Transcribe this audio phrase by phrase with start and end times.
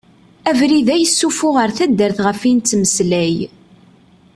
[0.49, 3.35] Abrid-a yessufuɣ ar taddart ɣef i nettmeslay.